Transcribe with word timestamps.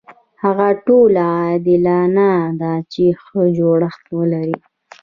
هغه 0.43 0.67
ټولنه 0.85 1.23
عادلانه 1.39 2.29
ده 2.61 2.73
چې 2.91 3.05
ښه 3.23 3.41
جوړښت 3.57 4.05
ولري. 4.17 4.57